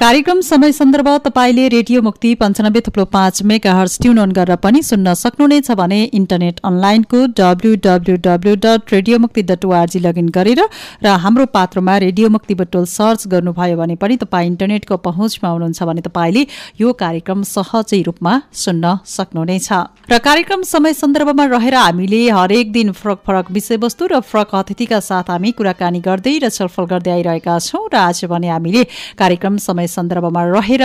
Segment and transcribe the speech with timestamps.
[0.00, 4.80] कार्यक्रम समय सन्दर्भ तपाईँले रेडियो मुक्ति पञ्चानब्बे थुप्रो पाँच मेगा हर्स ट्युन अन गरेर पनि
[4.82, 10.62] सुन्न सक्नुहुनेछ भने इन्टरनेट अनलाइनको W W W dot radio Mukti dot O R G login गरेर
[11.02, 16.00] र हाम्रो पात्रमा रेडियो मुक्ति बटोल सर्च गर्नुभयो भने पनि तपाईँ इन्टरनेटको पहुँचमा हुनुहुन्छ भने
[16.00, 16.46] तपाईँले
[16.80, 19.68] यो कार्यक्रम सहजै रूपमा सुन्न सक्नुहुनेछ
[20.08, 25.30] र कार्यक्रम समय सन्दर्भमा रहेर हामीले हरेक दिन फरक फरक विषयवस्तु र फरक अतिथिका साथ
[25.30, 30.44] हामी कुराकानी गर्दै र छलफल गर्दै आइरहेका छौँ र आज भने हामीले कार्यक्रम समय सन्दर्भमा
[30.46, 30.84] रहेर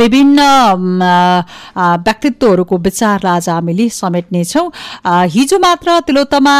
[0.00, 0.38] विभिन्न
[2.06, 4.66] व्यक्तित्वहरूको विचारलाई आज हामीले समेट्नेछौँ।
[5.34, 6.56] हिजो मात्र तिलोत्तमा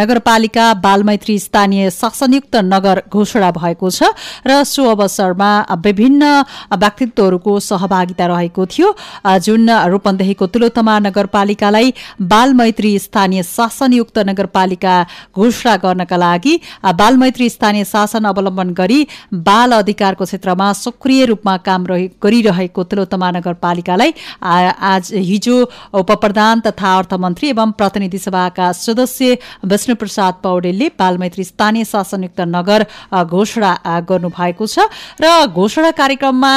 [0.00, 4.10] नगरपालिका बालमैत्री स्थानीय शासनयुक्त नगर घोषणा भएको छ
[4.46, 5.50] र सो अवसरमा
[5.84, 6.22] विभिन्न
[6.74, 8.88] व्यक्तित्वहरूको सहभागिता रहेको थियो।
[9.44, 11.92] जुन रूपन्देहीको तिलोत्तमा नगरपालिकालाई
[12.22, 14.94] बालमैत्री स्थानीय शासनयुक्त नगरपालिका
[15.36, 16.54] घोषणा गर्नका लागि
[16.94, 19.00] बालमैत्री स्थानीय शासन अवलम्बन गरी
[19.44, 21.84] बाल अधिकारको क्षेत्रमा सक्रिय रूपमा काम
[22.24, 24.12] गरिरहेको तिलोत्तमा नगरपालिकालाई
[24.84, 25.56] आज हिजो
[25.94, 32.86] उप प्रधान तथा अर्थमन्त्री एवं प्रतिनिधि सभाका सदस्य विष्णु प्रसाद पौडेलले बालमैत्री स्थानीय शासनयुक्त नगर
[33.24, 33.74] घोषणा
[34.08, 34.88] गर्नुभएको छ
[35.20, 36.54] र घोषणा कार्यक्रममा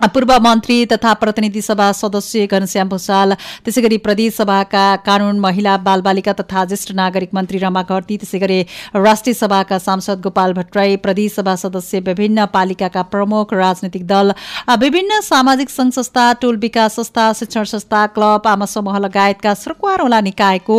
[0.00, 3.32] पूर्व मन्त्री तथा प्रतिनिधि सभा सदस्य घनश्याम भूषाल
[3.64, 8.60] त्यसै गरी प्रदेश सभाका कानून महिला बालबालिका तथा ज्येष्ठ नागरिक मन्त्री रमा घरती त्यसै गरी
[8.96, 14.32] राष्ट्रिय सभाका सांसद गोपाल भट्टराई प्रदेश सभा सदस्य विभिन्न पालिकाका प्रमुख राजनैतिक दल
[14.80, 20.78] विभिन्न सामाजिक संघ संस्था टोल विकास संस्था शिक्षण संस्था क्लब आमा समूह लगायतका सरकारवाला निकायको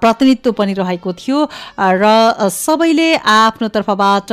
[0.00, 1.44] प्रतिनिधित्व पनि रहेको थियो
[1.98, 4.32] र सबैले आफ्नो तर्फबाट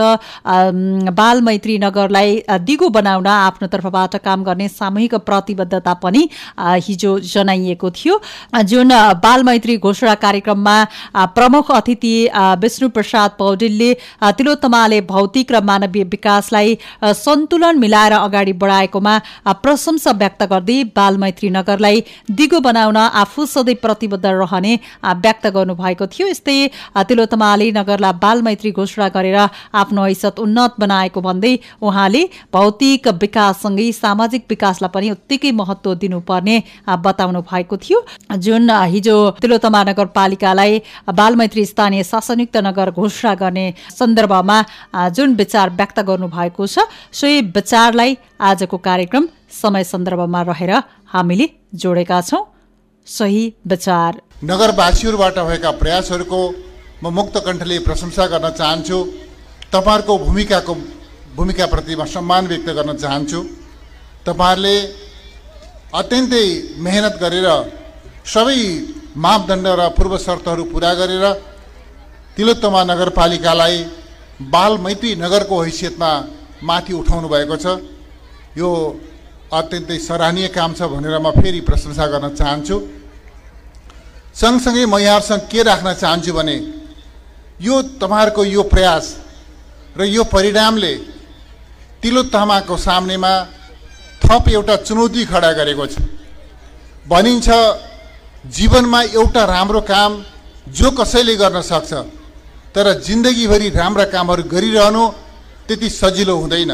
[1.13, 6.27] बालमैत्री नगरलाई दिगो बनाउन आफ्नो तर्फबाट काम गर्ने सामूहिक प्रतिबद्धता पनि
[6.59, 8.19] हिजो जनाइएको थियो।
[8.63, 8.91] जुन
[9.23, 10.75] बालमैत्री घोषणा कार्यक्रममा
[11.35, 12.13] प्रमुख अतिथि
[12.61, 13.93] विष्णु प्रसाद पौडेलले
[14.37, 19.17] तिलोत्तमाले भौतिक र मानवीय विकासलाई सन्तुलन मिलाएर अगाडि बढाएकोमा
[19.63, 24.73] प्रशंसा व्यक्त गर्दै बालमैत्री नगरलाई दिगो बनाउन आफू सधैँ प्रतिबद्ध रहने
[25.23, 26.57] व्यक्त गर्नुभएको थियो। यस्तै
[27.09, 29.39] तिलोत्तमाले नगरलाई बालमैत्री घोषणा गरेर
[29.73, 36.55] आफ्नो हैसत उन्नत बनाएको भन्दै उहाँले भौतिक विकाससँगै सामाजिक विकासलाई पनि उत्तिकै महत्व दिनुपर्ने
[36.99, 37.99] बताउनु भएको थियो।
[38.37, 40.81] जुन हिजो तिलोत्तमा नगरपालिकालाई
[41.11, 43.65] बालमैत्री स्थानीय शासनयुक्त नगर घोषणा गर्ने
[43.99, 44.57] सन्दर्भमा
[45.15, 50.71] जुन विचार व्यक्त गर्नुभएको छ सोही विचारलाई आजको कार्यक्रम समय सन्दर्भमा रहेर
[51.13, 52.43] हामीले जोडेका छौँ।
[53.07, 54.11] सही विचार।
[54.43, 56.39] नगरवासीहरूबाट भएका प्रयासहरूको
[57.03, 58.97] म मुक्त कण्ठले प्रशंसा गर्न चाहन्छु।
[59.73, 60.73] तपाईँहरूको भूमिकाको
[61.35, 63.39] भूमिकाप्रति म सम्मान व्यक्त गर्न चाहन्छु।
[64.25, 64.75] तपाईँहरूले
[65.99, 66.45] अत्यन्तै
[66.85, 67.47] मेहनत गरेर
[68.25, 68.59] सबै
[69.15, 71.25] मापदण्ड र पूर्व शर्तहरू पुरा गरेर
[72.35, 73.75] तिलोत्तमा नगरपालिकालाई
[74.53, 76.11] बाल मैत्री नगरको हैसियतमा
[76.63, 77.65] माथि उठाउनु भएको छ।
[78.57, 78.69] यो
[79.53, 82.77] अत्यन्तै सराहनीय काम छ भनेर म फेरि प्रशंसा गर्न चाहन्छु।
[84.33, 86.57] सँगसँगै म यहाँहरूसँग के राख्न चाहन्छु भने
[87.61, 89.05] यो तपाईँहरूको यो प्रयास
[89.93, 90.93] र यो परिणामले
[92.01, 93.33] तिलोत्तमाको सामनेमा
[94.23, 95.95] थप एउटा चुनौती खडा गरेको छ।
[97.05, 97.47] भनिन्छ
[98.49, 100.11] जीवनमा एउटा राम्रो काम
[100.69, 101.91] जो कसैले गर्न सक्छ
[102.75, 105.03] तर जिन्दगीभरि राम्रा कामहरू गरिरहनु
[105.67, 106.71] त्यति सजिलो हुँदैन।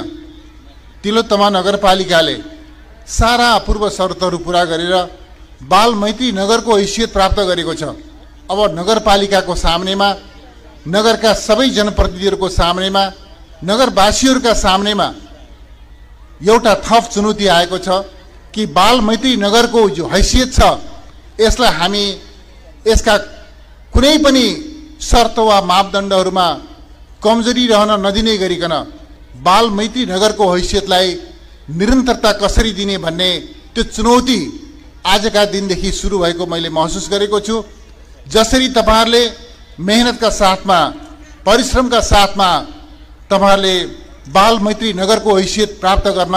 [1.04, 2.36] तिलोत्तमा नगरपालिकाले
[3.10, 4.96] सारा पूर्व शर्तहरू पुरा गरेर
[5.64, 7.84] बाल मैत्री नगरको हैसियत प्राप्त गरेको छ।
[8.52, 10.10] अब नगरपालिकाको सामनेमा
[10.88, 13.04] नगरका सबै जनप्रतिनिधिहरूको सामनेमा
[13.62, 15.08] नगरवासीहरूका सामनेमा
[16.42, 17.90] एउटा थप चुनौती आएको छ
[18.54, 20.62] कि बाल मैत्री नगरको जो हैसियत छ
[21.40, 22.04] यसलाई हामी
[22.88, 23.16] यसका
[23.94, 24.46] कुनै पनि
[25.02, 26.48] शर्त वा मापदण्डहरूमा
[27.24, 28.74] कमजोरी रहन नदिने गरिकन
[29.44, 31.08] बाल मैत्री नगरको हैसियतलाई
[31.80, 33.30] निरन्तरता कसरी दिने भन्ने
[33.76, 34.40] त्यो चुनौती
[35.06, 37.56] आजका दिनदेखि सुरु भएको मैले महसुस गरेको छु।
[38.28, 39.24] जसरी तपाईँहरूले
[39.80, 40.80] मेहनतका साथमा
[41.46, 42.50] परिश्रमका साथमा
[43.32, 43.76] तपाईँहरूले
[44.30, 46.36] बाल मैत्री नगरको हैसियत प्राप्त गर्न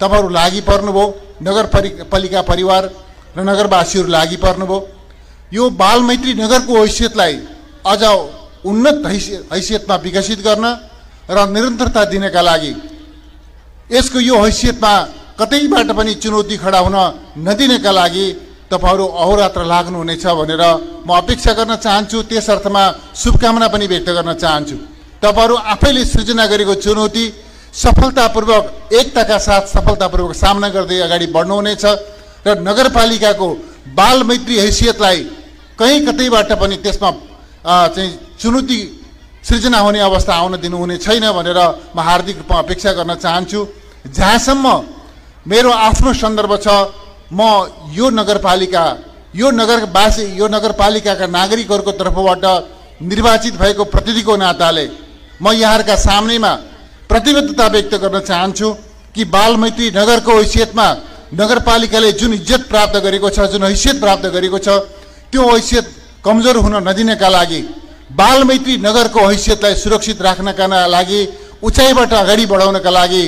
[0.00, 1.04] तपाईँहरू लागि पर्नुभयो।
[1.42, 1.66] नगर
[2.12, 2.82] पालिका परिवार
[3.36, 4.78] र नगरवासीहरू लागि पर्नुभयो।
[5.52, 7.34] यो बाल मैत्री नगरको हैसियतलाई
[7.86, 8.02] अझ
[8.64, 10.66] उन्नत हैसियत हैसियतमा विकसित गर्न
[11.30, 12.72] र निरन्तरता दिनका लागि
[13.90, 14.92] यसको यो हैसियतमा
[15.40, 16.96] कतैबाट पनि चुनौती खडा हुन
[17.42, 18.26] नदिनका लागि
[18.70, 20.62] तपाईँहरू अहोरात्र लाग्नुहुनेछ भनेर
[21.06, 22.82] म अपेक्षा गर्न चाहन्छु। त्यस अर्थमा
[23.14, 24.76] शुभकामना पनि व्यक्त गर्न चाहन्छु।
[25.22, 27.24] तपाईँहरू आफैले सृजना गरेको चुनौती
[27.74, 31.84] सफलतापूर्वक एकताका साथ सफलतापूर्वक सामना गर्दै अगाडि बढ्नुहुनेछ
[32.46, 33.48] र नगरपालिकाको
[33.98, 35.20] बाल मैत्री हैसियतलाई
[35.78, 37.10] कहीँ कतैबाट पनि त्यसमा
[37.94, 38.10] चाहिँ
[38.40, 38.78] चुनौती
[39.48, 41.58] सृजना हुने अवस्था आउन दिनुहुने छैन भनेर
[41.96, 43.60] म हार्दिक रूपमा अपेक्षा गर्न चाहन्छु।
[44.10, 44.66] जहाँसम्म
[45.46, 46.68] मेरो आफ्नो सन्दर्भ छ
[47.32, 47.40] म
[47.94, 48.84] यो नगरपालिका
[49.34, 52.44] यो नगरवासी यो नगरपालिकाका नागरिकहरूको तर्फबाट
[53.02, 54.86] निर्वाचित भएको प्रतिनिधिको नाताले
[55.42, 56.52] म यहाँहरूका सामनेमा
[57.10, 58.68] प्रतिबद्धता व्यक्त गर्न चाहन्छु
[59.14, 60.86] कि बालमैत्री नगरको हैसियतमा
[61.40, 64.68] नगरपालिकाले जुन इज्जत प्राप्त गरेको छ जुन हैसियत प्राप्त गरेको छ
[65.32, 65.86] त्यो हैसियत
[66.24, 67.60] कमजोर हुन नदिनका लागि
[68.20, 70.66] बालमैत्री नगरको हैसियतलाई सुरक्षित राख्नका
[70.96, 71.20] लागि
[71.66, 73.24] उचाइबाट अगाडि बढाउनका लागि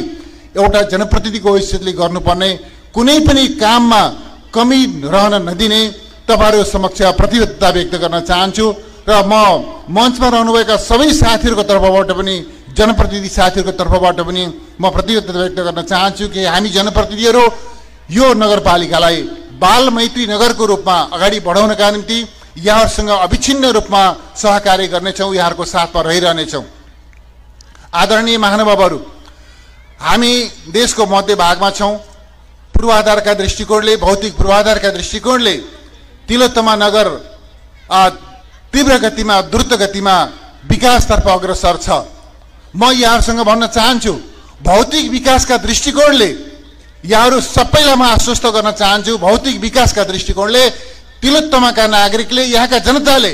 [0.57, 2.51] एउटा जनप्रतिनिधिको हैसियतले गर्नुपर्ने
[2.95, 4.03] कुनै पनि काममा
[4.55, 4.81] कमी
[5.15, 5.81] रहन नदिने
[6.29, 8.67] तपाईँहरू समक्ष प्रतिबद्धता व्यक्त गर्न चाहन्छु।
[9.07, 9.33] र म
[9.91, 12.35] मञ्चमा रहनुभएका सबै साथीहरूको तर्फबाट पनि
[12.73, 14.43] जनप्रतिनिधि साथीहरूको तर्फबाट पनि
[14.81, 17.45] म प्रतिबद्धता व्यक्त गर्न चाहन्छु कि हामी जनप्रतिनिधिहरू
[18.11, 19.19] यो नगरपालिकालाई
[19.61, 22.19] बाल मैत्री नगरको रूपमा अगाडि बढाउनका निम्ति
[22.59, 24.03] यहाँहरूसँग अविच्छिन्न रूपमा
[24.37, 26.65] सहकार्य गर्नेछौँ यहाँहरूको साथमा रहिरहनेछौँ।
[27.95, 28.99] आदरणीय महानुभावहरू
[30.01, 30.33] हामी
[30.73, 31.95] देशको मध्यभागमा छौँ।
[32.75, 35.55] पूर्वाधारका दृष्टिकोणले भौतिक पूर्वाधारका दृष्टिकोणले
[36.29, 37.07] तिलोत्तमा नगर
[38.75, 40.15] तीव्र गतिमा द्रुत गतिमा
[40.67, 41.89] विकासतर्फ अग्रसर छ।
[42.75, 44.13] म यहाँहरूसँग भन्न चाहन्छु
[44.67, 46.31] भौतिक विकासका दृष्टिकोणले
[47.05, 50.63] यहाँहरू सबैलाई म आश्वस्त गर्न चाहन्छु भौतिक विकासका दृष्टिकोणले
[51.23, 53.33] तिलोत्तमाका नागरिकले यहाँका जनताले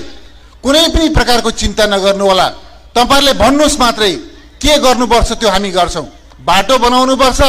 [0.60, 2.46] कुनै पनि प्रकारको चिन्ता नगर्नुहोला
[2.92, 4.12] तपाईँहरूले भन्नुहोस् मात्रै
[4.60, 6.06] के गर्नुपर्छ त्यो हामी गर्छौँ।
[6.44, 7.40] बाटो बनाउनुपर्छ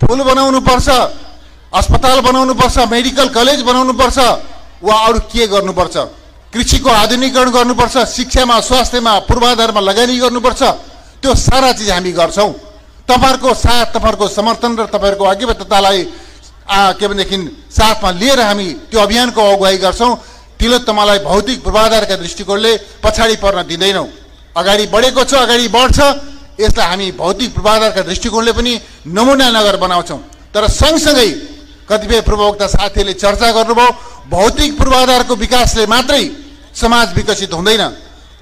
[0.00, 0.88] पुल बनाउनुपर्छ
[1.76, 4.18] अस्पताल बनाउनुपर्छ मेडिकल कलेज बनाउनुपर्छ
[4.80, 5.96] वा अरू के गर्नुपर्छ?
[6.52, 10.62] कृषिको आधुनिकीकरण गर्नुपर्छ शिक्षामा स्वास्थ्यमा पूर्वाधारमा लगानी गर्नुपर्छ।
[11.20, 12.52] त्यो सारा चिज हामी गर्छौँ।
[13.04, 16.00] तपाईँहरूको साथ तपाईँहरूको समर्थन र तपाईँहरूको अघिबद्धतालाई
[16.96, 17.36] के भनेदेखि
[17.68, 20.12] साथमा लिएर हामी त्यो अभियानको अगुवाई गर्छौँ।
[20.60, 22.72] तिलोत्तमालाई भौतिक पूर्वाधारका दृष्टिकोणले
[23.04, 24.08] पछाडि पर्न दिँदैनौँ।
[24.56, 25.98] अगाडि बढेको छ अगाडि बढ्छ।
[26.58, 28.72] यसलाई हामी भौतिक पूर्वाधारका दृष्टिकोणले पनि
[29.06, 30.20] नमुना नगर बनाउँछौँ।
[30.50, 31.30] तर सँगसँगै
[31.88, 33.88] कतिपय पूर्ववक्ता साथीहरूले चर्चा गर्नुभयो
[34.28, 36.24] भौतिक पूर्वाधारको विकासले मात्रै
[36.74, 37.84] समाज विकसित हुँदैन।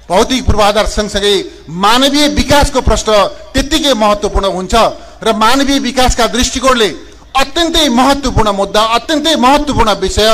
[0.09, 1.35] भौतिक पूर्वाधार सँगसँगै
[1.83, 3.11] मानवीय विकासको प्रश्न
[3.53, 4.75] त्यत्तिकै महत्त्वपूर्ण हुन्छ
[5.23, 6.89] र मानवीय विकासका दृष्टिकोणले
[7.35, 10.29] अत्यन्तै महत्त्वपूर्ण मुद्दा अत्यन्तै महत्त्वपूर्ण विषय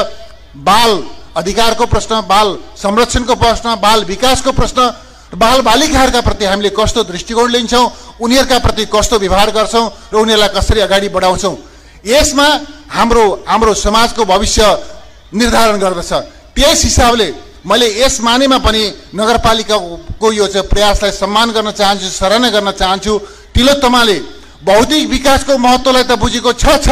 [0.67, 0.91] बाल
[1.35, 4.81] अधिकारको प्रश्न बाल संरक्षणको प्रश्न बाल विकासको प्रश्न
[5.41, 7.85] बाल बालिकाहरूका प्रति हामीले कस्तो दृष्टिकोण लिन्छौँ
[8.21, 11.55] उनीहरूका प्रति कस्तो व्यवहार गर्छौँ र उनीहरूलाई कसरी अगाडि बढाउँछौँ।
[12.05, 12.47] यसमा
[12.89, 14.61] हाम्रो हाम्रो समाजको भविष्य
[15.33, 16.11] निर्धारण गर्दछ।
[16.55, 17.27] त्यस हिसाबले
[17.65, 18.83] मैले यस मानेमा पनि
[19.15, 23.13] नगरपालिकाको यो चाहिँ प्रयासलाई सम्मान गर्न चाहन्छु सराहना गर्न चाहन्छु।
[23.55, 24.17] तिलोत्तमाले
[24.67, 26.89] भौतिक विकासको महत्त्वलाई त बुझेको छ छ।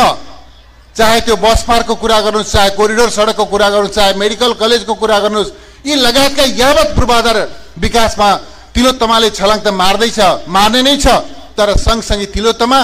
[0.95, 5.19] चाहे त्यो बस पार्कको कुरा गर्नुहोस् चाहे कोरिडोर सडकको कुरा गर्नुहोस् चाहे मेडिकल कलेजको कुरा
[5.19, 5.51] गर्नुहोस्
[5.87, 7.37] यी लगायतका यावत पूर्वाधार
[7.79, 8.29] विकासमा
[8.75, 11.07] तिलोत्तमाले छलाङ त मार्दैछ मार्ने नै छ।
[11.55, 12.79] तर सँगसँगै तिलोत्तमा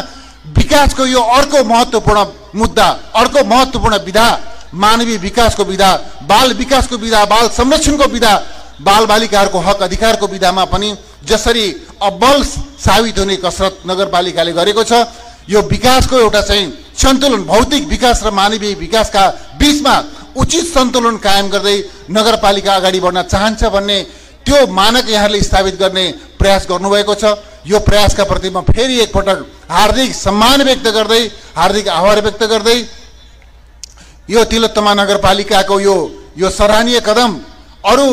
[0.55, 4.27] विकासको यो अर्को महत्त्वपूर्ण मुद्दा अर्को महत्त्वपूर्ण विधा
[4.75, 5.91] मानवीय विकासको विधा
[6.23, 8.33] बाल विकासको विधा बाल संरक्षणको विधा
[8.81, 10.95] बाल बालिकाहरूको हक अधिकारको विधामा पनि
[11.25, 11.65] जसरी
[12.01, 12.43] अब्बल
[12.85, 15.05] साबित हुने कसरत नगरपालिकाले गरेको छ
[15.49, 16.65] यो विकासको एउटा चाहिँ
[17.01, 19.23] सन्तुलन भौतिक विकास र मानवीय विकासका
[19.59, 19.95] बिचमा
[20.35, 21.77] उचित सन्तुलन कायम गर्दै
[22.11, 23.97] नगरपालिका अगाडि बढ्न चाहन्छ भन्ने
[24.45, 26.05] त्यो मानक यहाँले स्थापित गर्ने
[26.39, 27.25] प्रयास गर्नुभएको छ।
[27.67, 32.77] यो प्रयासका प्रति म फेरि एकपटक हार्दिक सम्मान व्यक्त गर्दै हार्दिक आभार व्यक्त गर्दै
[34.29, 35.95] यो तिलोत्तमा नगरपालिकाको यो
[36.37, 37.31] यो सराहनीय कदम
[37.85, 38.07] अरू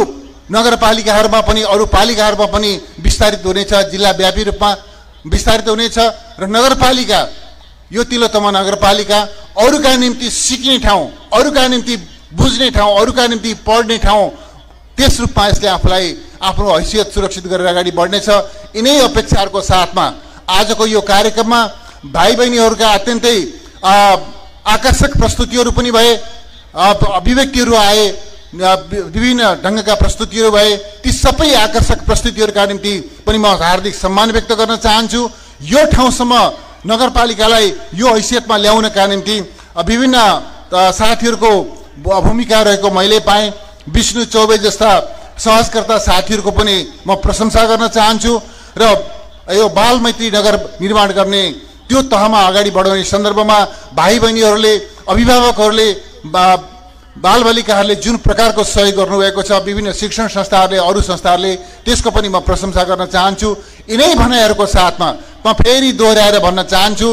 [0.50, 2.70] नगरपालिकाहरूमा पनि अरू पालिकाहरूमा पनि
[3.00, 4.70] विस्तारित हुनेछ जिल्लाव्यापी रूपमा
[5.26, 5.98] विस्तारित हुनेछ
[6.36, 7.20] र नगरपालिका
[7.90, 9.18] यो तिलोत्तमा नगरपालिका
[9.58, 11.96] अरूका निम्ति सिक्ने ठाउँ अरूका निम्ति
[12.34, 14.30] बुझ्ने ठाउँ अरूका निम्ति पढ्ने ठाउँ
[14.98, 16.12] त्यस रूपमा यसले आफूलाई
[16.44, 18.28] आफ्नो हैसियत सुरक्षित गरेर अगाडि बढ्नेछ।
[18.76, 20.06] यिनै अपेक्षाहरूको साथमा
[20.50, 21.60] आजको यो कार्यक्रममा
[22.12, 23.36] भाइ बहिनीहरूका अत्यन्तै
[24.74, 26.12] आकर्षक प्रस्तुतिहरू पनि भए
[26.74, 28.04] अभिव्यक्तिहरू आए
[28.54, 30.70] विभिन्न ढङ्गका प्रस्तुतिहरू भए
[31.02, 32.92] ती सबै आकर्षक प्रस्तुतिहरूका निम्ति
[33.26, 35.20] पनि म हार्दिक सम्मान व्यक्त गर्न चाहन्छु।
[35.64, 36.34] यो ठाउँसम्म
[36.86, 39.36] नगरपालिकालाई यो हैसियतमा ल्याउनका निम्ति
[39.88, 40.16] विभिन्न
[40.92, 41.50] साथीहरूको
[42.04, 43.52] भूमिका रहेको मैले पाएँ।
[43.88, 44.90] विष्णु चौबे जस्ता
[45.36, 46.76] सहजकर्ता साथीहरूको पनि
[47.06, 48.32] म प्रशंसा गर्न चाहन्छु
[48.78, 48.84] र
[49.52, 51.42] यो बाल मैत्री नगर निर्माण गर्ने
[51.88, 53.58] त्यो तहमा अगाडि बढाउने सन्दर्भमा
[53.92, 54.74] भाइ बहिनीहरूले
[55.08, 55.88] अभिभावकहरूले
[57.14, 61.52] बालबालिकाहरूले जुन प्रकारको सहयोग गर्नुभएको छ विभिन्न शिक्षण संस्थाहरूले अरू संस्थाहरूले
[61.84, 63.48] त्यसको पनि म प्रशंसा गर्न चाहन्छु।
[63.86, 65.08] यिनै भनाइहरूको साथमा
[65.46, 67.08] म फेरि दोहोऱ्याएर भन्न चाहन्छु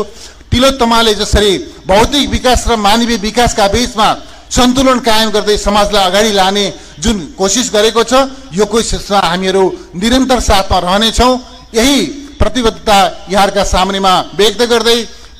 [0.50, 1.52] तिलोत्तमाले जसरी
[1.86, 4.08] भौतिक विकास र मानवीय विकासका बिचमा
[4.52, 6.66] सन्तुलन कायम गर्दै समाजलाई अगाडि लाने
[7.04, 8.14] जुन कोसिस गरेको छ
[8.54, 9.64] यो कोसिसमा हामीहरू
[9.96, 11.34] निरन्तर साथमा रहनेछौँ।
[11.74, 11.98] यही
[12.40, 12.98] प्रतिबद्धता
[13.32, 14.98] यहाँहरूका सामनेमा व्यक्त गर्दै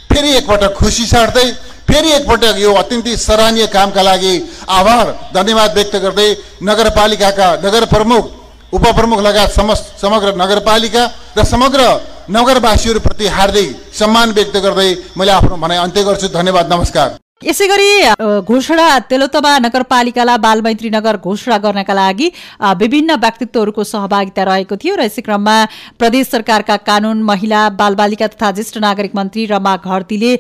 [0.10, 1.48] फेरि एकपटक खुसी साट्दै
[1.88, 4.34] फेरि एकपटक यो अत्यन्तै सराहनीय कामका लागि
[4.80, 6.30] आभार धन्यवाद व्यक्त गर्दै
[6.64, 8.24] नगरपालिकाका नगर प्रमुख
[8.78, 11.04] उपप्रमुख लगायत समस्त समग्र नगरपालिका
[11.38, 11.82] र समग्र
[12.32, 13.68] नगरवासीहरूप्रति हार्दिक
[14.00, 17.90] सम्मान व्यक्त गर्दै मैले आफ्नो भनाइ अन्त्य गर्छु। धन्यवाद नमस्कार। यसै गरी
[18.46, 22.28] घोषणा तेलोतमा नगरपालिकालाई बालमैत्री नगर घोषणा गर्नका लागि
[22.82, 25.56] विभिन्न व्यक्तित्वहरूको सहभागिता रहेको थियो र यसै क्रममा
[25.98, 30.36] प्रदेश सरकारका कानून महिला बालबालिका तथा ज्येष्ठ नागरिक मन्त्री रमा घरतीले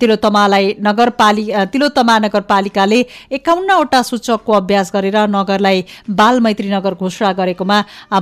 [0.00, 3.00] तिलोतमालाई नगरपालिका तिलोतमा नगरपालिकाले
[3.38, 5.82] एकाउन्नवटा सूचकको अभ्यास गरेर नगरलाई
[6.22, 7.80] बालमैत्री नगर घोषणा गरेकोमा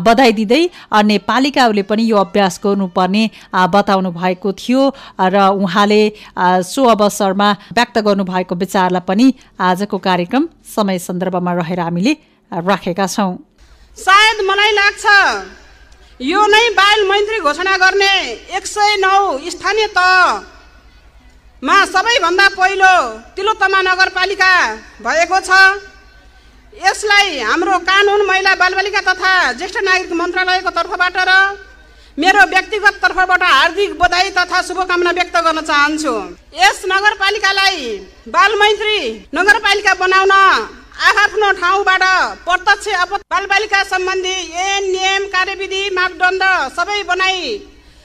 [0.09, 0.63] बधाई दिँदै
[1.03, 3.25] अन्य पालिकाहरूले पनि यो अभ्यास गर्नुपर्ने
[3.77, 4.89] बताउनु भएको थियो।
[5.21, 6.03] र उहाँले
[6.73, 9.27] सो अवसरमा व्यक्त गर्नुभएको विचारलाई पनि
[9.61, 12.13] आजको कार्यक्रम समय सन्दर्भमा रहेर हामीले
[12.53, 13.33] राखेका छौँ।
[13.99, 15.05] सायद मलाई लाग्छ
[16.21, 18.13] यो नै बाल मन्त्री घोषणा गर्ने
[18.57, 22.95] एक सय नौ स्थानीय तहमा सबैभन्दा पहिलो
[23.37, 24.53] तिलोत्तमा नगरपालिका
[25.03, 25.51] भएको छ।
[26.75, 31.31] यसलाई हाम्रो कानुन महिला बालबालिका तथा ज्येष्ठ नागरिक मन्त्रालयको तर्फबाट र
[32.19, 36.13] मेरो व्यक्तिगत तर्फबाट हार्दिक बधाई तथा शुभकामना व्यक्त गर्न चाहन्छु।
[36.57, 37.81] यस नगरपालिकालाई
[38.31, 38.99] बालमैत्री
[39.35, 42.05] नगरपालिका बनाउन आफ्नो ठाउँबाट
[42.47, 42.87] प्रत्यक्ष
[43.25, 46.43] बालबालिका सम्बन्धी ऐन नियम कार्यविधि मापदण्ड
[46.77, 47.43] सबै बनाई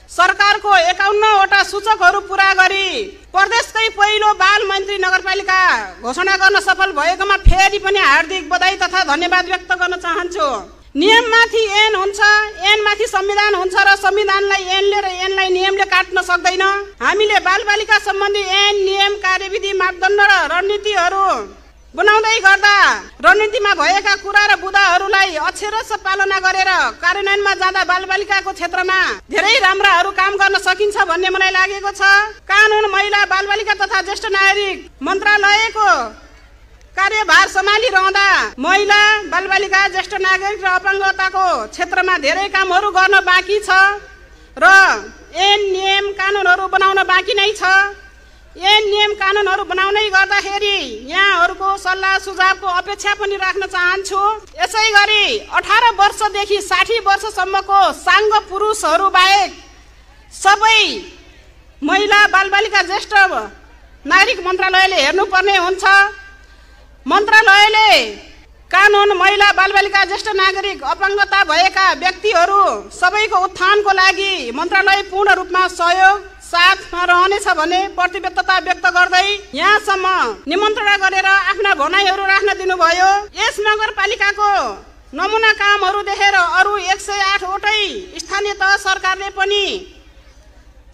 [0.10, 2.90] सरकारको एकाउन्नवटा सूचकहरू पुरा गरी
[3.32, 5.60] प्रदेशकै पहिलो बाल मन्त्री नगरपालिका
[6.02, 10.50] घोषणा गर्न सफल भएकोमा फेरि पनि हार्दिक बधाई तथा धन्यवाद व्यक्त गर्न चाहन्छु।
[10.96, 12.20] नियममाथि एन हुन्छ
[12.66, 16.64] एनमाथि संविधान हुन्छ र संविधानलाई एनले र एनलाई नियमले काट्न सक्दैन।
[16.98, 21.28] हामीले बालबालिका सम्बन्धी एन नियम कार्यविधि मापदण्ड र रणनीतिहरू
[21.94, 22.74] बनाउँदै गर्दा
[23.22, 30.34] रणनीतिमा भएका कुरा र बुदाहरूलाई अक्षरश पालना गरेर कार्यान्वयनमा जाँदा बालबालिकाको क्षेत्रमा धेरै राम्राहरू काम
[30.42, 32.02] गर्न सकिन्छ भन्ने मलाई लागेको छ।
[32.50, 35.90] कानुन महिला बालबालिका तथा ज्येष्ठ नागरिक मन्त्रालयको
[36.98, 38.28] कार्यभार सम्हालिरहँदा
[38.60, 43.70] महिला बालबालिका ज्येष्ठ नागरिक र अपाङ्गताको क्षेत्रमा धेरै कामहरू गर्न बाँकी छ
[44.58, 44.66] र
[45.30, 47.64] ऐन नियम कानुनहरू बनाउन बाँकी नै छ।
[48.56, 50.78] ऐन नियम कानुनहरू बनाउनै गर्दाखेरि
[51.14, 54.22] यहाँहरूको सल्लाह सुझावको अपेक्षा पनि राख्न चाहन्छु।
[54.62, 55.24] यसै गरी
[55.58, 59.52] अठार वर्षदेखि साठी वर्षसम्मको साङ्ग पुरुषहरू बाहेक
[60.34, 60.82] सबै
[61.82, 63.14] महिला बालबालिका ज्येष्ठ
[64.06, 65.84] नागरिक मन्त्रालयले हेर्नुपर्ने हुन्छ।
[67.10, 67.92] मन्त्रालयले
[68.72, 72.64] कानुन महिला बालबालिका ज्येष्ठ नागरिक अपाङ्गता भएका व्यक्तिहरू
[72.94, 76.18] सबैको उत्थानको लागि मन्त्रालय पूर्ण रूपमा सहयोग
[76.50, 79.24] साथमा रहनेछ भने प्रतिबद्धता व्यक्त गर्दै
[79.54, 80.12] यहाँसम्म
[80.52, 84.52] निमन्त्रणा गरेर आफ्ना भनाइहरू राख्न दिनुभयो। यस नगरपालिकाको
[85.14, 87.82] नमुना कामहरू देखेर अरू एक सय आठवटै
[88.24, 89.64] स्थानीय तह सरकारले पनि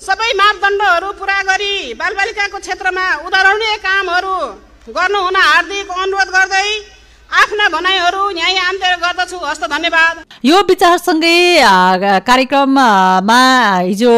[0.01, 4.39] सबै मापदण्डहरू पुरा गरी बालबालिकाको क्षेत्रमा उदाहरणीय कामहरू
[4.87, 6.67] गर्नुहुन हार्दिक अनुरोध गर्दै
[7.35, 10.15] आफ्ना भनाइहरू यहीँ अन्त्य गर्दछु हस्त धन्यवाद।
[10.45, 11.37] यो विचारसँगै
[12.27, 13.39] कार्यक्रममा
[13.79, 14.13] हिजो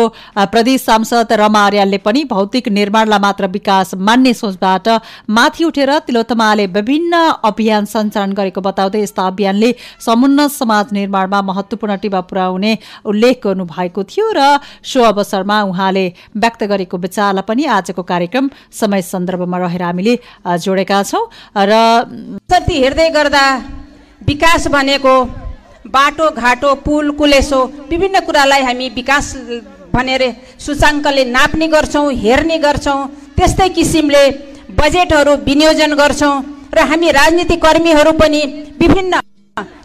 [0.53, 4.87] प्रदेश सांसद रमा अर्यालले पनि भौतिक निर्माणलाई मात्र विकास मान्ने सोचबाट
[5.29, 7.13] माथि उठेर तिलोत्तमाले विभिन्न
[7.49, 9.73] अभियान सञ्चालन गरेको बताउँदै यस्ता अभियानले
[10.05, 14.45] समुन्नत समाज निर्माणमा महत्वपूर्ण टिवा पुर्याउने उल्लेख गर्नु भएको थियो र
[14.83, 16.05] सो अवसरमा उहाँले
[16.37, 18.49] व्यक्त गरेको विचारलाई पनि आजको कार्यक्रम
[18.81, 20.13] समय सन्दर्भमा रहेर हामीले
[20.59, 21.25] जोडेका छौँ।
[21.57, 21.73] र
[23.11, 23.43] गर्दा
[24.21, 25.13] विकास भनेको
[25.87, 29.33] बाटो घाटो पुल कुलेसो विभिन्न कुरालाई हामी विकास
[29.93, 30.23] भनेर
[30.59, 32.99] सूचाङ्कले नाप्ने गर्छौँ हेर्ने गर्छौँ।
[33.37, 34.23] त्यस्तै किसिमले
[34.79, 36.35] बजेटहरू विनियोजन गर्छौँ
[36.73, 38.41] र हामी राजनीतिक कर्मीहरू पनि
[38.81, 39.21] विभिन्न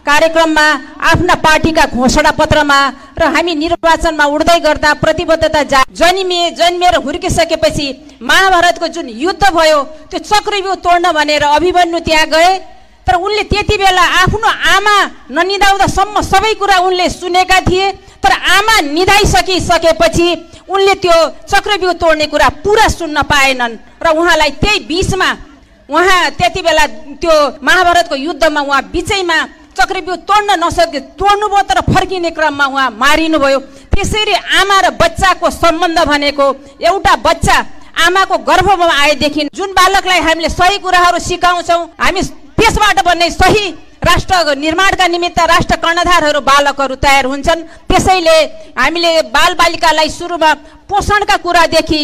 [0.03, 0.65] कार्यक्रममा
[1.11, 2.79] आफ्ना पार्टीका घोषणा पत्रमा
[3.19, 7.87] र हामी निर्वाचनमा उड्दै गर्दा प्रतिबद्धता जा जन्मिए जन्मिएर हुर्किसकेपछि
[8.21, 9.79] महाभारतको जुन युद्ध भयो
[10.11, 12.51] त्यो चक्रव्यूह तोड्न भनेर अभिमन्यु त्यहाँ गए
[13.07, 14.95] तर उनले त्यति बेला आफ्नो आमा
[15.31, 17.91] ननिदाउँदासम्म सबै कुरा उनले सुनेका थिए।
[18.23, 20.27] तर आमा निधाइसकिसकेपछि
[20.69, 21.15] उनले त्यो
[21.51, 25.29] चक्रव्यूह तोड्ने कुरा पुरा सुन्न पाएनन् र उहाँलाई त्यही बिचमा
[25.89, 26.85] उहाँ त्यति बेला
[27.19, 29.37] त्यो महाभारतको युद्धमा उहाँ बिचैमा
[29.75, 33.59] चक्रव्यूह तोड्न नसके तोड्नुभयो तर फर्किने क्रममा उहाँ मारिनुभयो।
[33.91, 36.45] त्यसरी आमा र बच्चाको सम्बन्ध भनेको
[36.79, 37.57] एउटा बच्चा
[38.05, 42.21] आमाको गर्भमा आएदेखि जुन बालकलाई हामीले सही कुराहरू सिकाउँछौँ हामी
[42.57, 43.65] त्यसबाट बन्ने सही
[44.03, 48.37] राष्ट्र निर्माणका निमित्त राष्ट्र कर्णधारहरू बालकहरू तयार हुन्छन्। त्यसैले
[48.77, 50.53] हामीले बालबालिकालाई सुरुमा
[50.89, 52.03] पोषणका कुरादेखि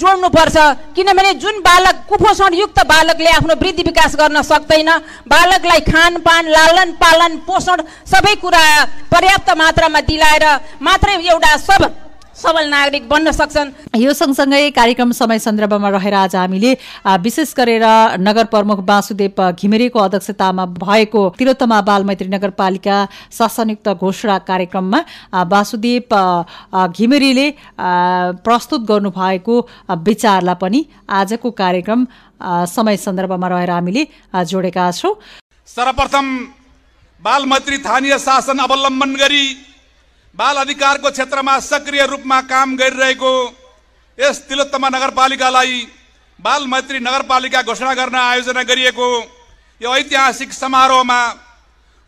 [0.00, 0.56] जोड्नुपर्छ।
[0.96, 4.90] किनभने जुन बालक कुपोषणयुक्त बालकले आफ्नो वृद्धि विकास गर्न सक्दैन
[5.28, 7.80] बालकलाई खानपान लालन पालन पोषण
[8.12, 8.62] सबै कुरा
[9.12, 10.44] पर्याप्त मात्रामा दिलाएर
[10.80, 11.82] मात्रै एउटा सब
[12.42, 16.72] सबल नागरिक बन्न सक्छन्। यो सँगसँगै कार्यक्रम समय सन्दर्भमा रहेर आज हामीले
[17.22, 17.84] विशेष गरेर
[18.18, 22.96] नगर प्रमुख वासुदेव घिमिरेको अध्यक्षतामा भएको तिलोत्तमा बाल मैत्री नगरपालिका
[23.38, 25.00] शासनयुक्त घोषणा कार्यक्रममा
[25.54, 26.18] वासुदेव
[26.90, 27.48] घिमिरेले
[28.42, 29.60] प्रस्तुत गर्नुभएको
[30.02, 30.84] विचारलाई पनि
[31.22, 32.06] आजको कार्यक्रम
[32.68, 34.06] समय सन्दर्भमा रहेर हामीले
[34.44, 35.14] जोडेका छौँ।
[35.68, 36.26] सर्वप्रथम
[37.22, 39.44] बाल मैत्री स्थानीय शासन अवलम्बन गरी
[40.34, 43.32] बाल अधिकारको क्षेत्रमा सक्रिय रूपमा काम गरिरहेको
[44.18, 45.74] यस तिलोत्तमा नगरपालिकालाई
[46.38, 49.08] बाल मैत्री नगरपालिका घोषणा गर्न आयोजना गरिएको
[49.80, 51.20] यो ऐतिहासिक समारोहमा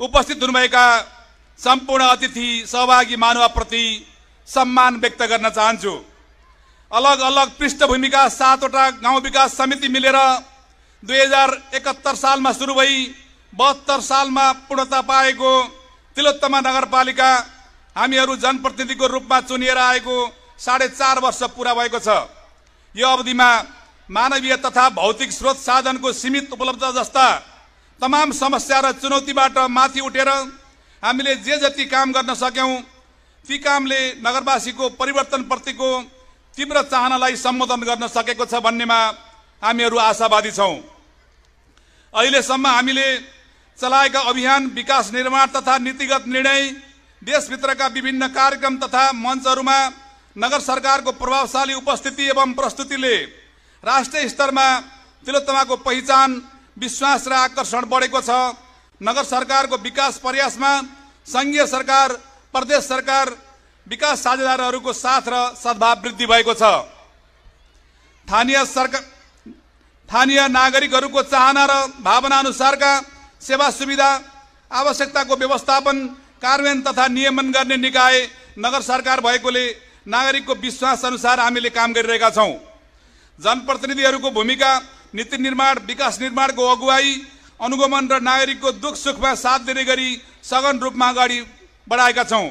[0.00, 0.86] उपस्थित हुनुभएका
[1.58, 3.84] सम्पूर्ण अतिथि सहभागी मानवप्रति
[4.48, 5.94] सम्मान व्यक्त गर्न चाहन्छु।
[6.90, 10.18] अलग अलग पृष्ठभूमिका सातवटा गाउँ विकास समिति मिलेर
[11.02, 12.96] दुई हजार एकहत्तर सालमा सुरु भई
[13.52, 15.50] बहत्तर सालमा पूर्णता पाएको
[16.16, 17.30] तिलोत्तमा नगरपालिका
[17.96, 20.16] हामीहरू जनप्रतिनिधिको रूपमा चुनिएर आएको
[20.58, 22.08] साढे चार वर्ष पुरा भएको छ।
[22.94, 23.48] यो अवधिमा
[24.08, 27.26] मानवीय तथा भौतिक स्रोत साधनको सीमित उपलब्ध जस्ता
[28.00, 30.28] तमाम समस्या र चुनौतीबाट माथि उठेर
[31.02, 32.82] हामीले जे जति काम गर्न सक्यौँ
[33.44, 35.90] ती कामले नगरवासीको परिवर्तनप्रतिको
[36.56, 38.98] तीव्र चाहनालाई सम्बोधन गर्न सकेको छ भन्नेमा
[39.62, 40.76] हामीहरू आशावादी छौँ।
[42.14, 43.06] अहिलेसम्म हामीले
[43.78, 46.60] चलाएका अभियान विकास निर्माण तथा नीतिगत निर्णय
[47.24, 49.78] देशभित्रका विभिन्न कार्यक्रम तथा मञ्चहरूमा
[50.36, 53.16] नगर सरकारको प्रभावशाली उपस्थिति एवं प्रस्तुतिले
[53.84, 54.66] राष्ट्रिय स्तरमा
[55.26, 56.30] तिलोत्तमाको पहिचान
[56.76, 58.30] विश्वास र आकर्षण बढेको छ।
[59.00, 60.72] नगर सरकारको विकास प्रयासमा
[61.26, 62.12] सङ्घीय सरकार
[62.54, 63.30] प्रदेश सरकार
[63.86, 66.62] विकास साझेदारहरूको साथ र सद्भाव वृद्धि भएको छ।
[68.28, 69.02] स्थानीय सरकार
[70.08, 71.72] स्थानीय नागरिकहरूको चाहना र
[72.04, 72.92] भावना अनुसारका
[73.42, 74.10] सेवा सुविधा
[74.70, 75.96] आवश्यकताको व्यवस्थापन
[76.44, 78.16] कार्यान्वयन तथा नियमन गर्ने निकाय
[78.58, 79.64] नगर सरकार भएकोले
[80.06, 82.52] नागरिकको विश्वास अनुसार हामीले काम गरिरहेका छौँ।
[83.38, 84.72] जनप्रतिनिधिहरूको भूमिका
[85.14, 87.14] नीति निर्माण विकास निर्माणको अगुवाई
[87.60, 90.10] अनुगमन र नागरिकको दुख सुखमा साथ दिने गरी
[90.44, 91.40] सघन रूपमा अगाडि
[91.86, 92.50] बढाएका छौँ।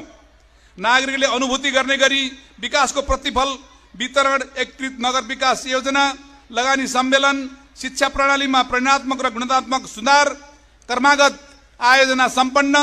[0.78, 2.22] नागरिकले अनुभूति गर्ने गरी
[2.60, 3.48] विकासको प्रतिफल
[3.94, 6.04] वितरण एकीकृत नगर विकास योजना
[6.50, 7.36] लगानी सम्मेलन
[7.80, 10.28] शिक्षा प्रणालीमा परिणात्मक र गुणात्मक सुधार
[10.88, 11.34] कर्मागत
[11.80, 12.76] आयोजना सम्पन्न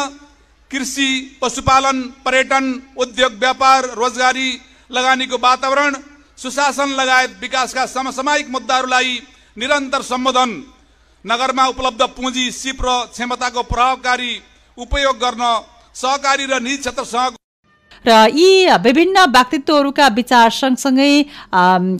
[0.72, 1.10] कृषि
[1.42, 2.66] पशुपालन पर्यटन
[2.98, 4.50] उद्योग व्यापार रोजगारी
[4.90, 5.96] लगानीको वातावरण
[6.38, 9.20] सुशासन लगायत विकासका समसामयिक मुद्दाहरूलाई
[9.58, 10.52] निरन्तर सम्बोधन
[11.26, 14.34] नगरमा उपलब्ध पुँजी सिप र क्षमताको प्रभावकारी
[14.78, 15.44] उपयोग गर्न
[15.96, 17.40] सहकारी र निजी क्षेत्रसँग
[18.06, 21.12] र यी विभिन्न व्यक्तित्वहरूका विचार सँगसँगै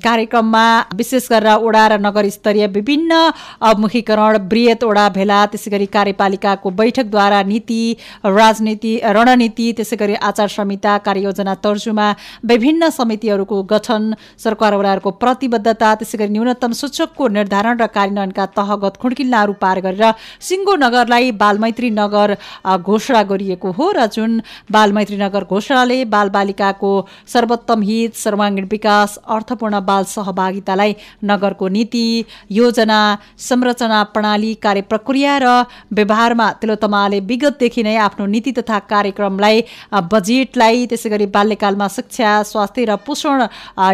[0.02, 3.14] कार्यक्रममा विशेष गरेर ओडा र नगर स्तरीय विभिन्न
[3.62, 7.82] अवमुखीकरण वृहत ओडा भेला त्यसै गरी कार्यपालिकाको बैठकद्वारा नीति
[8.28, 12.10] राजनीति रणनीति त्यसै गरी आचार संहिता कार्ययोजना तर्जुमा
[12.46, 19.54] विभिन्न समितिहरूको गठन सरकार ओडाहरूको प्रतिबद्धता त्यसै गरी न्यूनतम सूचकको निर्धारण र कार्यान्वयनका तहगत खुड्किल्लाहरू
[19.62, 22.36] पार गरेर सिङ्गो नगरलाई बालमैत्री नगर
[22.82, 26.92] घोषणा गरिएको हो र जुन बालमैत्री नगर घोषणाले सरकारले बालबालिकाको
[27.28, 32.06] सर्वोत्तम हित सर्वाङ्गीण विकास अर्थपूर्ण बाल सहभागितालाई नगरको नीति
[32.52, 33.00] योजना
[33.40, 35.48] संरचना प्रणाली कार्य प्रक्रिया र
[35.92, 39.64] व्यवहारमा तिलोतमाले विगतदेखि नै आफ्नो नीति तथा कार्यक्रमलाई
[40.06, 43.48] बजेटलाई त्यसै गरी बाल्यकालमा शिक्षा स्वास्थ्य र पोषण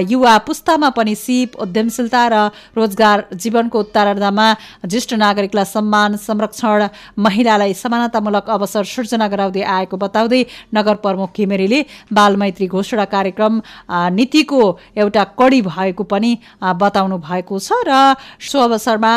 [0.05, 2.35] युवा पुस्तामा पनि सिप उद्यमशीलता र
[2.77, 4.47] रोजगार जीवनको उत्तरार्धमा
[4.85, 6.87] ज्येष्ठ नागरिकलाई सम्मान संरक्षण
[7.19, 11.81] महिलालाई समानतामूलक अवसर सृजना गराउँदै आएको बताउँदै नगर प्रमुख घिमिरेले
[12.13, 13.61] बालमैत्री घोषणा कार्यक्रम
[14.17, 14.61] नीतिको
[14.97, 16.31] एउटा कडी भएको पनि
[16.81, 19.13] बताउनु भएको छ र सो अवसरमा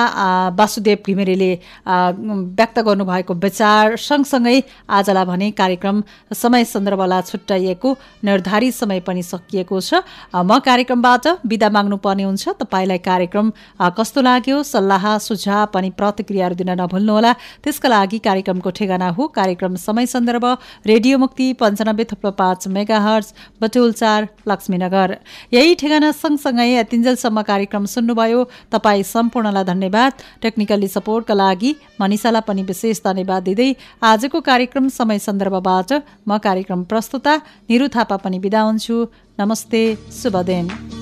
[0.59, 1.53] वासुदेव घिमिरेले
[1.87, 6.03] व्यक्त गर्नुभएको विचार सँगसँगै आजलाई भने कार्यक्रम
[6.33, 10.03] समय सन्दर्भलाई छुट्याइएको निर्धारित समय पनि सकिएको छ।
[10.35, 13.53] म कार्यक्रमबाट बिदा माग्नुपर्ने हुन्छ। तपाईँलाई कार्यक्रम
[13.99, 14.63] कस्तो लाग्यो?
[14.63, 17.33] सल्लाह सुझाव पनि प्रतिक्रियाहरू दिन नभुल्नुहोला।
[17.65, 20.45] त्यसका लागि कार्यक्रमको ठेगाना हो। कार्यक्रम समय सन्दर्भ
[20.87, 25.17] रेडियो मुक्ति पन्चानब्बे थुप्रो पाँच पाँच मेगा हर्ज बटुल चार लक्ष्मीनगर।
[25.53, 28.41] यही ठेगाना सँगसँगै तिन्जेलसम्म कार्यक्रम सुन्नुभयो।
[28.73, 33.71] तपाईँ सम्पूर्णलाई धन्यवाद। टेक्निकली सपोर्टका लागि मनिषालाई पनि विशेष धन्यवाद दिँदै
[34.03, 35.91] आजको कार्यक्रम समय सन्दर्भबाट
[36.29, 37.37] म कार्यक्रम प्रस्तुता
[37.71, 38.97] निरु थापा पनि बिदा हुन्छु।
[39.41, 41.00] नमस्ते शुभ दिन।